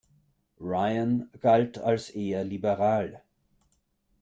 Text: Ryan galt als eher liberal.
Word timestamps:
Ryan 0.59 1.29
galt 1.41 1.77
als 1.77 2.09
eher 2.09 2.43
liberal. 2.43 3.21